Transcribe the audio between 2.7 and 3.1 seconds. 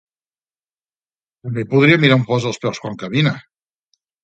quan